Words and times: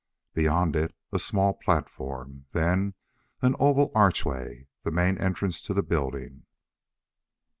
Beyond 0.33 0.75
it, 0.75 0.95
a 1.11 1.19
small 1.19 1.53
platform, 1.53 2.45
then 2.53 2.95
an 3.43 3.55
oval 3.59 3.91
archway, 3.93 4.65
the 4.81 4.89
main 4.89 5.15
entrance 5.19 5.61
to 5.61 5.75
the 5.75 5.83
building. 5.83 6.47